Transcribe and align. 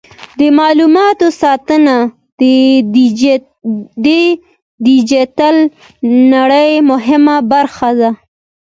د 0.39 0.41
معلوماتو 0.57 1.27
ساتنه 1.41 1.95
د 2.39 2.41
ډیجیټل 4.85 5.55
نړۍ 6.35 6.71
مهمه 6.91 7.35
برخه 7.51 7.89
ده. 7.99 8.09